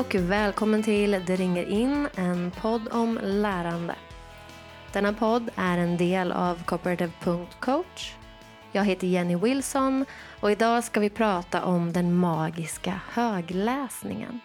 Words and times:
och 0.00 0.14
välkommen 0.14 0.82
till 0.82 1.10
Det 1.10 1.36
ringer 1.36 1.64
in, 1.64 2.08
en 2.14 2.50
podd 2.50 2.88
om 2.90 3.18
lärande. 3.22 3.94
Denna 4.92 5.12
podd 5.12 5.50
är 5.56 5.78
en 5.78 5.96
del 5.96 6.32
av 6.32 6.64
Cooperative.coach. 6.64 8.14
Jag 8.72 8.84
heter 8.84 9.06
Jenny 9.06 9.36
Wilson 9.36 10.04
och 10.40 10.50
idag 10.50 10.84
ska 10.84 11.00
vi 11.00 11.10
prata 11.10 11.64
om 11.64 11.92
den 11.92 12.14
magiska 12.14 13.00
högläsningen. 13.08 14.40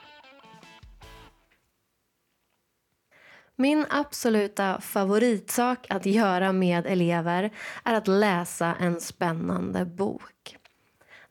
Min 3.56 3.86
absoluta 3.90 4.82
favoritsak 4.82 5.88
att 5.90 6.06
göra 6.06 6.52
med 6.52 6.86
elever 6.86 7.52
är 7.84 7.94
att 7.94 8.08
läsa 8.08 8.76
en 8.80 9.02
spännande 9.02 9.86
bok. 9.86 10.58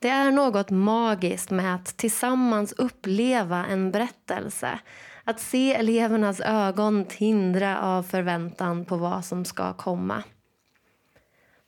Det 0.04 0.10
är 0.10 0.32
något 0.32 0.70
magiskt 0.70 1.50
med 1.50 1.74
att 1.74 1.96
tillsammans 1.96 2.72
uppleva 2.72 3.66
en 3.66 3.90
berättelse. 3.90 4.78
Att 5.24 5.40
se 5.40 5.74
elevernas 5.74 6.40
ögon 6.40 7.04
tindra 7.04 7.82
av 7.82 8.02
förväntan 8.02 8.84
på 8.84 8.96
vad 8.96 9.24
som 9.24 9.44
ska 9.44 9.72
komma. 9.72 10.22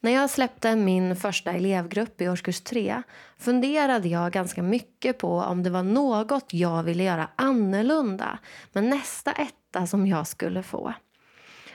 När 0.00 0.10
jag 0.10 0.30
släppte 0.30 0.76
min 0.76 1.16
första 1.16 1.52
elevgrupp 1.52 2.20
i 2.20 2.28
årskurs 2.28 2.60
tre 2.60 3.02
funderade 3.38 4.08
jag 4.08 4.32
ganska 4.32 4.62
mycket 4.62 5.18
på 5.18 5.38
om 5.38 5.62
det 5.62 5.70
var 5.70 5.82
något 5.82 6.52
jag 6.52 6.82
ville 6.82 7.04
göra 7.04 7.28
annorlunda 7.36 8.38
med 8.72 8.84
nästa 8.84 9.32
etta 9.32 9.86
som 9.86 10.06
jag 10.06 10.26
skulle 10.26 10.62
få. 10.62 10.94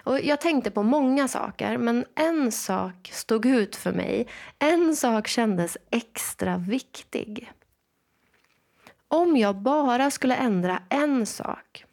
Och 0.04 0.22
jag 0.22 0.41
tänkte 0.41 0.72
på 0.72 0.84
många 0.84 1.28
saker, 1.28 1.78
men 1.78 2.05
en 2.16 2.52
sak 2.52 3.09
stod 3.14 3.46
ut 3.46 3.76
för 3.76 3.92
mig. 3.92 4.28
En 4.59 4.95
sak 4.95 5.28
kändes 5.28 5.78
extra 5.92 6.58
viktig. 6.58 7.52
Om 9.08 9.38
jag 9.38 9.56
bara 9.56 10.12
skulle 10.12 10.36
ändra 10.36 10.80
en 10.90 11.25
sak 11.25 11.86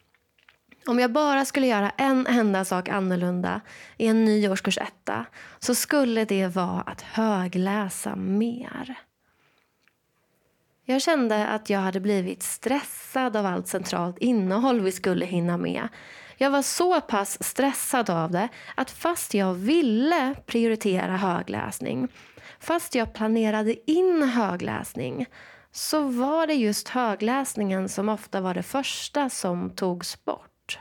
om 0.89 0.99
jag 0.99 1.11
bara 1.11 1.45
skulle 1.45 1.67
göra 1.67 1.89
en 1.89 2.27
enda 2.27 2.65
sak 2.65 2.89
annorlunda 2.89 3.61
i 3.97 4.07
en 4.07 4.25
ny 4.25 4.49
årskurs 4.49 4.77
etta 4.77 5.25
så 5.59 5.75
skulle 5.75 6.25
det 6.25 6.47
vara 6.47 6.81
att 6.81 7.01
högläsa 7.01 8.15
mer. 8.15 8.95
Jag 10.85 11.01
kände 11.01 11.47
att 11.47 11.69
jag 11.69 11.79
hade 11.79 11.99
blivit 11.99 12.43
stressad 12.43 13.35
av 13.35 13.45
allt 13.45 13.67
centralt 13.67 14.17
innehåll 14.17 14.79
vi 14.81 14.91
skulle 14.91 15.25
hinna 15.25 15.57
med. 15.57 15.87
Jag 16.41 16.51
var 16.51 16.61
så 16.61 17.01
pass 17.01 17.43
stressad 17.43 18.09
av 18.09 18.31
det 18.31 18.49
att 18.75 18.91
fast 18.91 19.33
jag 19.33 19.53
ville 19.53 20.35
prioritera 20.45 21.17
högläsning, 21.17 22.07
fast 22.59 22.95
jag 22.95 23.13
planerade 23.13 23.91
in 23.91 24.23
högläsning, 24.23 25.25
så 25.71 26.01
var 26.01 26.47
det 26.47 26.53
just 26.53 26.89
högläsningen 26.89 27.89
som 27.89 28.09
ofta 28.09 28.41
var 28.41 28.53
det 28.53 28.63
första 28.63 29.29
som 29.29 29.69
togs 29.69 30.25
bort. 30.25 30.79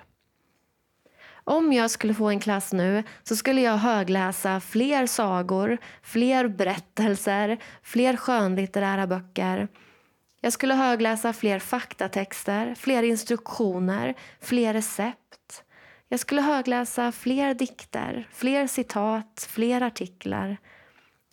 Om 1.44 1.72
jag 1.72 1.90
skulle 1.90 2.14
få 2.14 2.28
en 2.28 2.40
klass 2.40 2.72
nu 2.72 3.02
så 3.22 3.36
skulle 3.36 3.60
jag 3.60 3.76
högläsa 3.76 4.60
fler 4.60 5.06
sagor, 5.06 5.78
fler 6.02 6.48
berättelser, 6.48 7.58
fler 7.82 8.16
skönlitterära 8.16 9.06
böcker. 9.06 9.68
Jag 10.40 10.52
skulle 10.52 10.74
högläsa 10.74 11.32
fler 11.32 11.58
faktatexter, 11.58 12.74
fler 12.74 13.02
instruktioner, 13.02 14.14
fler 14.40 14.74
recept 14.74 15.27
jag 16.08 16.20
skulle 16.20 16.40
högläsa 16.40 17.12
fler 17.12 17.54
dikter, 17.54 18.28
fler 18.32 18.66
citat, 18.66 19.46
fler 19.50 19.80
artiklar. 19.80 20.56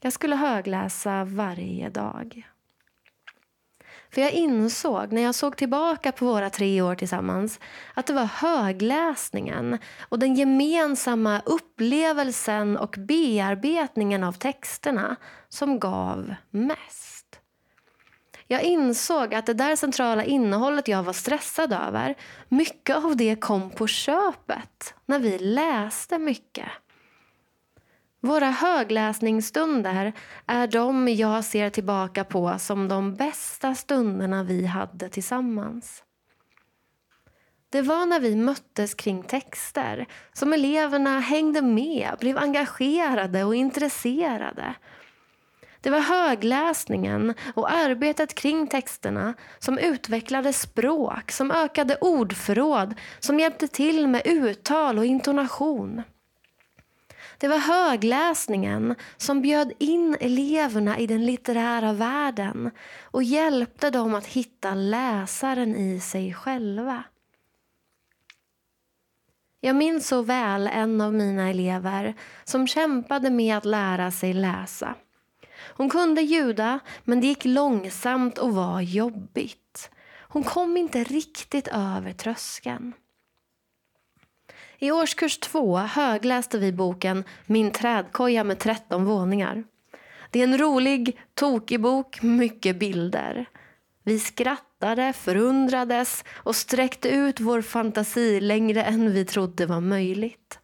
Jag 0.01 0.13
skulle 0.13 0.35
högläsa 0.35 1.23
varje 1.23 1.89
dag. 1.89 2.47
För 4.15 4.21
jag 4.21 4.31
insåg 4.31 5.11
när 5.11 5.21
jag 5.21 5.35
såg 5.35 5.57
tillbaka 5.57 6.11
på 6.11 6.25
våra 6.25 6.49
tre 6.49 6.81
år 6.81 6.95
tillsammans 6.95 7.59
att 7.93 8.07
det 8.07 8.13
var 8.13 8.25
högläsningen 8.25 9.77
och 9.99 10.19
den 10.19 10.35
gemensamma 10.35 11.41
upplevelsen 11.45 12.77
och 12.77 12.95
bearbetningen 12.97 14.23
av 14.23 14.31
texterna 14.31 15.15
som 15.49 15.79
gav 15.79 16.35
mest. 16.49 17.14
Jag 18.47 18.63
insåg 18.63 19.33
att 19.33 19.45
det 19.45 19.53
där 19.53 19.75
centrala 19.75 20.23
innehållet 20.23 20.87
jag 20.87 21.03
var 21.03 21.13
stressad 21.13 21.73
över, 21.73 22.15
mycket 22.49 22.95
av 22.95 23.17
det 23.17 23.35
kom 23.35 23.69
på 23.69 23.87
köpet 23.87 24.93
när 25.05 25.19
vi 25.19 25.37
läste 25.37 26.17
mycket. 26.17 26.69
Våra 28.21 28.49
högläsningsstunder 28.49 30.13
är 30.45 30.67
de 30.67 31.07
jag 31.07 31.45
ser 31.45 31.69
tillbaka 31.69 32.23
på 32.23 32.55
som 32.59 32.87
de 32.87 33.15
bästa 33.15 33.75
stunderna 33.75 34.43
vi 34.43 34.65
hade 34.65 35.09
tillsammans. 35.09 36.03
Det 37.69 37.81
var 37.81 38.05
när 38.05 38.19
vi 38.19 38.35
möttes 38.35 38.93
kring 38.93 39.23
texter 39.23 40.05
som 40.33 40.53
eleverna 40.53 41.19
hängde 41.19 41.61
med, 41.61 42.15
blev 42.19 42.37
engagerade 42.37 43.43
och 43.43 43.55
intresserade. 43.55 44.75
Det 45.85 45.91
var 45.91 45.99
högläsningen 45.99 47.33
och 47.53 47.71
arbetet 47.71 48.35
kring 48.35 48.67
texterna 48.67 49.33
som 49.59 49.77
utvecklade 49.77 50.53
språk, 50.53 51.31
som 51.31 51.51
ökade 51.51 51.97
ordförråd, 52.01 52.93
som 53.19 53.39
hjälpte 53.39 53.67
till 53.67 54.07
med 54.07 54.21
uttal 54.25 54.97
och 54.97 55.05
intonation. 55.05 56.01
Det 57.37 57.47
var 57.47 57.57
högläsningen 57.57 58.95
som 59.17 59.41
bjöd 59.41 59.71
in 59.77 60.17
eleverna 60.19 60.99
i 60.99 61.07
den 61.07 61.25
litterära 61.25 61.93
världen 61.93 62.71
och 63.01 63.23
hjälpte 63.23 63.89
dem 63.89 64.15
att 64.15 64.25
hitta 64.25 64.73
läsaren 64.73 65.75
i 65.75 65.99
sig 65.99 66.33
själva. 66.33 67.03
Jag 69.59 69.75
minns 69.75 70.07
så 70.07 70.21
väl 70.21 70.67
en 70.67 71.01
av 71.01 71.13
mina 71.13 71.49
elever 71.49 72.13
som 72.43 72.67
kämpade 72.67 73.29
med 73.29 73.57
att 73.57 73.65
lära 73.65 74.11
sig 74.11 74.33
läsa. 74.33 74.95
Hon 75.67 75.89
kunde 75.89 76.21
ljuda, 76.21 76.79
men 77.03 77.21
det 77.21 77.27
gick 77.27 77.45
långsamt 77.45 78.37
och 78.37 78.55
var 78.55 78.81
jobbigt. 78.81 79.89
Hon 80.19 80.43
kom 80.43 80.77
inte 80.77 81.03
riktigt 81.03 81.67
över 81.67 82.13
tröskeln. 82.13 82.93
I 84.79 84.91
årskurs 84.91 85.37
två 85.39 85.77
högläste 85.77 86.57
vi 86.57 86.71
boken 86.71 87.23
Min 87.45 87.71
trädkoja 87.71 88.43
med 88.43 88.59
13 88.59 89.05
våningar. 89.05 89.63
Det 90.31 90.39
är 90.39 90.43
en 90.43 90.57
rolig, 90.57 91.19
tokig 91.33 91.81
bok, 91.81 92.21
mycket 92.21 92.79
bilder. 92.79 93.45
Vi 94.03 94.19
skrattade, 94.19 95.13
förundrades 95.13 96.23
och 96.33 96.55
sträckte 96.55 97.09
ut 97.09 97.39
vår 97.39 97.61
fantasi 97.61 98.39
längre 98.39 98.83
än 98.83 99.13
vi 99.13 99.25
trodde 99.25 99.65
var 99.65 99.81
möjligt. 99.81 100.59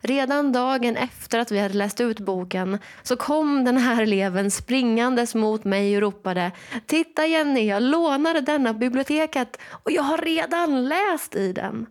Redan 0.00 0.52
dagen 0.52 0.96
efter 0.96 1.38
att 1.38 1.52
vi 1.52 1.58
hade 1.58 1.74
läst 1.74 2.00
ut 2.00 2.20
boken 2.20 2.78
så 3.02 3.16
kom 3.16 3.64
den 3.64 3.76
här 3.76 4.02
eleven 4.02 4.50
springandes 4.50 5.34
mot 5.34 5.64
mig 5.64 5.96
och 5.96 6.00
ropade 6.00 6.52
Titta 6.86 7.26
Jenny, 7.26 7.66
jag 7.66 7.82
lånade 7.82 8.40
denna 8.40 8.72
biblioteket 8.74 9.58
och 9.70 9.90
jag 9.92 10.02
har 10.02 10.18
redan 10.18 10.88
läst 10.88 11.34
i 11.34 11.52
den. 11.52 11.86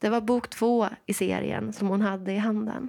Det 0.00 0.08
var 0.08 0.20
bok 0.20 0.50
två 0.50 0.88
i 1.06 1.14
serien 1.14 1.72
som 1.72 1.88
hon 1.88 2.00
hade 2.00 2.32
i 2.32 2.38
handen. 2.38 2.88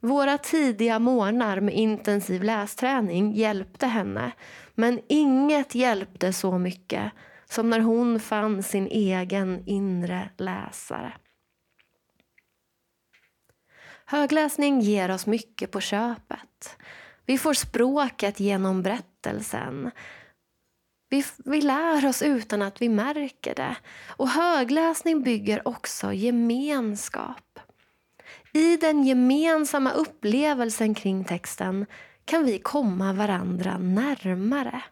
Våra 0.00 0.38
tidiga 0.38 0.98
morgnar 0.98 1.60
med 1.60 1.74
intensiv 1.74 2.42
lästräning 2.42 3.32
hjälpte 3.32 3.86
henne 3.86 4.32
men 4.74 5.00
inget 5.08 5.74
hjälpte 5.74 6.32
så 6.32 6.58
mycket 6.58 7.12
som 7.48 7.70
när 7.70 7.80
hon 7.80 8.20
fann 8.20 8.62
sin 8.62 8.86
egen 8.86 9.62
inre 9.66 10.28
läsare. 10.36 11.12
Högläsning 14.06 14.80
ger 14.80 15.10
oss 15.10 15.26
mycket 15.26 15.70
på 15.70 15.80
köpet. 15.80 16.76
Vi 17.26 17.38
får 17.38 17.54
språket 17.54 18.40
genom 18.40 18.82
berättelsen. 18.82 19.90
Vi, 21.08 21.24
vi 21.44 21.62
lär 21.62 22.06
oss 22.06 22.22
utan 22.22 22.62
att 22.62 22.82
vi 22.82 22.88
märker 22.88 23.54
det. 23.54 23.76
Och 24.08 24.28
högläsning 24.28 25.22
bygger 25.22 25.68
också 25.68 26.12
gemenskap. 26.12 27.58
I 28.52 28.76
den 28.76 29.04
gemensamma 29.04 29.90
upplevelsen 29.90 30.94
kring 30.94 31.24
texten 31.24 31.86
kan 32.24 32.44
vi 32.44 32.58
komma 32.58 33.12
varandra 33.12 33.78
närmare. 33.78 34.82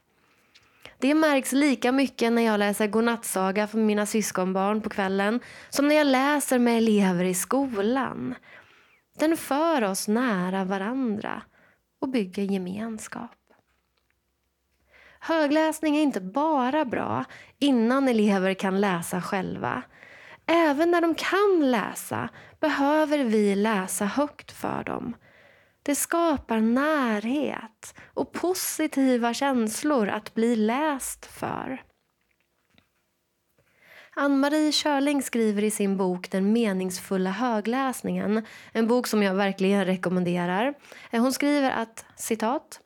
Det 0.99 1.15
märks 1.15 1.53
lika 1.53 1.93
mycket 1.93 2.33
när 2.33 2.43
jag 2.43 2.59
läser 2.59 2.87
godnattsaga 2.87 3.67
för 3.67 3.79
mina 3.79 4.07
syskonbarn 4.07 4.81
på 4.81 4.91
kvällen 4.91 5.41
som 5.71 5.89
när 5.89 5.95
jag 5.95 6.07
läser 6.07 6.59
med 6.59 6.79
elever 6.79 7.25
i 7.25 7.35
skolan. 7.35 8.35
Den 9.19 9.37
för 9.37 9.83
oss 9.85 10.09
nära 10.09 10.65
varandra 10.65 11.43
och 12.01 12.09
bygger 12.09 12.43
gemenskap. 12.43 13.31
Högläsning 15.21 15.97
är 15.97 16.03
inte 16.03 16.21
bara 16.21 16.85
bra 16.85 17.25
innan 17.59 18.09
elever 18.09 18.55
kan 18.55 18.81
läsa 18.81 19.23
själva. 19.23 19.83
Även 20.47 20.91
när 20.91 21.01
de 21.01 21.15
kan 21.15 21.71
läsa 21.71 22.29
behöver 22.61 23.19
vi 23.19 23.55
läsa 23.55 24.05
högt 24.05 24.53
för 24.53 24.85
dem. 24.85 25.17
Det 25.83 25.95
skapar 25.95 26.61
närhet 26.61 27.95
och 28.15 28.33
positiva 28.33 29.35
känslor 29.35 30.09
att 30.09 30.35
bli 30.35 30.57
läst 30.57 31.27
för. 31.27 31.83
Ann-Marie 34.15 34.73
Körling 34.73 35.23
skriver 35.23 35.65
i 35.65 35.71
sin 35.71 35.97
bok 35.97 36.31
Den 36.31 36.53
meningsfulla 36.53 37.31
högläsningen, 37.31 38.47
en 38.73 38.87
bok 38.87 39.07
som 39.07 39.23
jag 39.23 39.35
verkligen 39.35 39.85
rekommenderar. 39.85 40.75
Eh, 41.11 41.23
hon 41.23 41.33
skriver 41.33 41.71
att, 41.71 42.05
citat, 42.17 42.81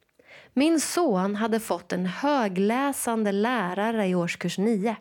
min 0.53 0.81
son 0.81 1.37
hade 1.37 1.61
fått 1.61 1.93
en 1.93 2.07
högläsande 2.07 3.33
lärare 3.33 4.07
i 4.07 4.15
årskurs 4.15 4.59
9. 4.59 4.97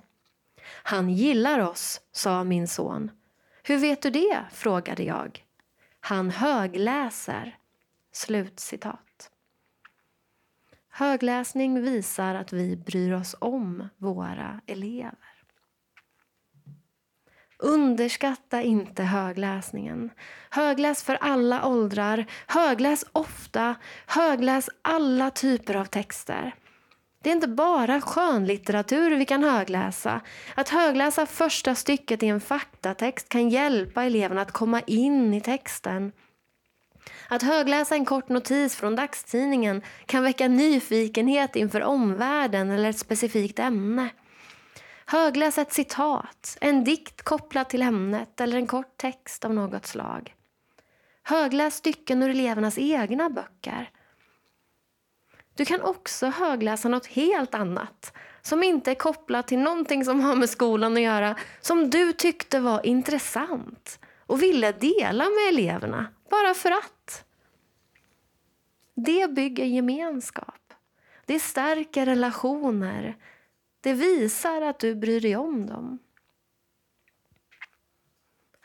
Han 0.83 1.09
gillar 1.09 1.59
oss, 1.59 2.01
sa 2.11 2.43
min 2.43 2.67
son. 2.67 3.11
Hur 3.63 3.77
vet 3.77 4.01
du 4.01 4.09
det? 4.09 4.39
frågade 4.51 5.03
jag. 5.03 5.43
Han 5.99 6.31
högläser. 6.31 7.57
Slutcitat. 8.11 9.31
Högläsning 10.89 11.81
visar 11.81 12.35
att 12.35 12.53
vi 12.53 12.77
bryr 12.77 13.13
oss 13.13 13.35
om 13.39 13.87
våra 13.97 14.61
elever. 14.67 15.34
Underskatta 17.57 18.61
inte 18.61 19.03
högläsningen. 19.03 20.09
Högläs 20.49 21.03
för 21.03 21.17
alla 21.21 21.67
åldrar, 21.67 22.25
högläs 22.47 23.05
ofta, 23.11 23.75
högläs 24.07 24.69
alla 24.81 25.31
typer 25.31 25.75
av 25.75 25.85
texter. 25.85 26.55
Det 27.23 27.29
är 27.29 27.33
inte 27.33 27.47
bara 27.47 28.01
skönlitteratur 28.01 29.15
vi 29.15 29.25
kan 29.25 29.43
högläsa. 29.43 30.21
Att 30.55 30.69
högläsa 30.69 31.25
första 31.25 31.75
stycket 31.75 32.23
i 32.23 32.27
en 32.27 32.41
faktatext 32.41 33.29
kan 33.29 33.49
hjälpa 33.49 34.03
eleverna 34.03 34.41
att 34.41 34.51
komma 34.51 34.81
in 34.81 35.33
i 35.33 35.41
texten. 35.41 36.11
Att 37.27 37.43
högläsa 37.43 37.95
en 37.95 38.05
kort 38.05 38.29
notis 38.29 38.75
från 38.75 38.95
dagstidningen 38.95 39.81
kan 40.05 40.23
väcka 40.23 40.47
nyfikenhet 40.47 41.55
inför 41.55 41.83
omvärlden 41.83 42.69
eller 42.69 42.89
ett 42.89 42.99
specifikt 42.99 43.59
ämne. 43.59 44.09
Högläs 45.15 45.57
ett 45.57 45.73
citat, 45.73 46.57
en 46.61 46.83
dikt 46.83 47.21
kopplad 47.21 47.69
till 47.69 47.81
ämnet 47.81 48.41
eller 48.41 48.57
en 48.57 48.67
kort 48.67 48.97
text 48.97 49.45
av 49.45 49.53
något 49.53 49.85
slag. 49.85 50.35
Högläs 51.23 51.75
stycken 51.75 52.23
ur 52.23 52.29
elevernas 52.29 52.77
egna 52.77 53.29
böcker. 53.29 53.89
Du 55.53 55.65
kan 55.65 55.81
också 55.81 56.27
högläsa 56.27 56.89
något 56.89 57.05
helt 57.05 57.55
annat 57.55 58.13
som 58.41 58.63
inte 58.63 58.91
är 58.91 58.95
kopplat 58.95 59.47
till 59.47 59.59
någonting 59.59 60.05
som 60.05 60.19
har 60.19 60.35
med 60.35 60.49
skolan 60.49 60.93
att 60.93 61.01
göra 61.01 61.35
som 61.61 61.89
du 61.89 62.13
tyckte 62.13 62.59
var 62.59 62.85
intressant 62.85 63.99
och 64.25 64.43
ville 64.43 64.71
dela 64.71 65.23
med 65.23 65.49
eleverna, 65.49 66.07
bara 66.29 66.53
för 66.53 66.71
att. 66.71 67.25
Det 68.95 69.31
bygger 69.31 69.65
gemenskap. 69.65 70.73
Det 71.25 71.39
stärker 71.39 72.05
relationer. 72.05 73.15
Det 73.85 73.93
visar 73.93 74.61
att 74.61 74.79
du 74.79 74.95
bryr 74.95 75.21
dig 75.21 75.35
om 75.35 75.65
dem. 75.65 75.99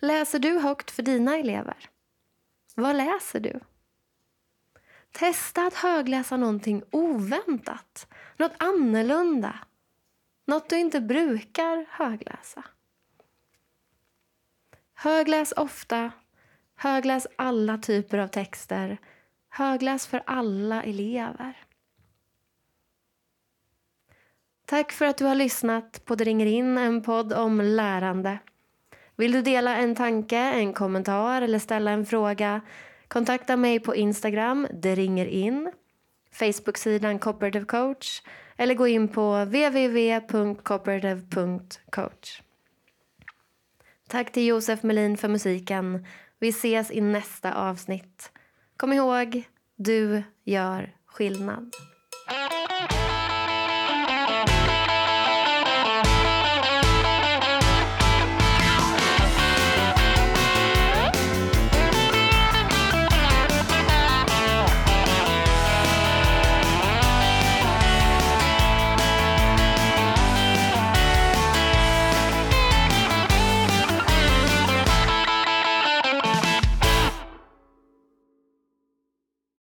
Läser 0.00 0.38
du 0.38 0.58
högt 0.58 0.90
för 0.90 1.02
dina 1.02 1.36
elever? 1.36 1.90
Vad 2.74 2.96
läser 2.96 3.40
du? 3.40 3.60
Testa 5.12 5.66
att 5.66 5.74
högläsa 5.74 6.36
någonting 6.36 6.82
oväntat, 6.90 8.06
något 8.36 8.52
annorlunda. 8.58 9.58
Något 10.44 10.68
du 10.68 10.78
inte 10.78 11.00
brukar 11.00 11.86
högläsa. 11.88 12.64
Högläs 14.94 15.52
ofta. 15.52 16.12
Högläs 16.74 17.26
alla 17.36 17.78
typer 17.78 18.18
av 18.18 18.28
texter. 18.28 18.98
Högläs 19.48 20.06
för 20.06 20.22
alla 20.26 20.82
elever. 20.82 21.56
Tack 24.70 24.92
för 24.92 25.04
att 25.04 25.18
du 25.18 25.24
har 25.24 25.34
lyssnat 25.34 26.04
på 26.04 26.14
Det 26.14 26.24
ringer 26.24 26.46
in, 26.46 26.78
en 26.78 27.02
podd 27.02 27.32
om 27.32 27.60
lärande. 27.60 28.38
Vill 29.16 29.32
du 29.32 29.42
dela 29.42 29.76
en 29.76 29.94
tanke, 29.94 30.38
en 30.38 30.72
kommentar 30.72 31.42
eller 31.42 31.58
ställa 31.58 31.90
en 31.90 32.06
fråga 32.06 32.60
kontakta 33.08 33.56
mig 33.56 33.80
på 33.80 33.96
Instagram, 33.96 34.66
det 34.72 34.94
ringer 34.94 35.26
in, 35.26 35.72
Facebooksidan 36.32 37.18
Cooperative 37.18 37.64
Coach 37.64 38.22
eller 38.56 38.74
gå 38.74 38.86
in 38.86 39.08
på 39.08 39.44
www.cooperative.coach. 39.44 42.42
Tack 44.08 44.32
till 44.32 44.46
Josef 44.46 44.82
Melin 44.82 45.16
för 45.16 45.28
musiken. 45.28 46.06
Vi 46.38 46.48
ses 46.48 46.90
i 46.90 47.00
nästa 47.00 47.54
avsnitt. 47.54 48.32
Kom 48.76 48.92
ihåg, 48.92 49.42
du 49.76 50.22
gör 50.44 50.94
skillnad. 51.06 51.74